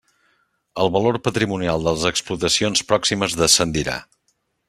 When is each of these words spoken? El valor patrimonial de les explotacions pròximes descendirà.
El 0.83 0.87
valor 0.95 1.19
patrimonial 1.27 1.85
de 1.89 1.93
les 1.97 2.07
explotacions 2.11 2.83
pròximes 2.93 3.39
descendirà. 3.43 4.01